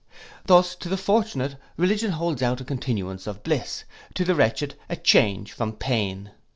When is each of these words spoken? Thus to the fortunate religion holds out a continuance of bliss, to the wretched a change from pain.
Thus 0.47 0.73
to 0.77 0.89
the 0.89 0.97
fortunate 0.97 1.57
religion 1.77 2.13
holds 2.13 2.41
out 2.41 2.59
a 2.59 2.63
continuance 2.63 3.27
of 3.27 3.43
bliss, 3.43 3.83
to 4.15 4.25
the 4.25 4.33
wretched 4.33 4.73
a 4.89 4.95
change 4.95 5.51
from 5.53 5.73
pain. 5.73 6.31